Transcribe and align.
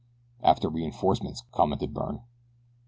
"After 0.41 0.67
reinforcements," 0.67 1.43
commented 1.51 1.93
Byrne. 1.93 2.23